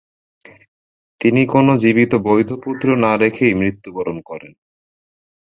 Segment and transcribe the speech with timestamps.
[1.21, 4.53] তিনি কোন জীবিত বৈধ পুত্র না রেখেই মৃত্যুবরণ করেন।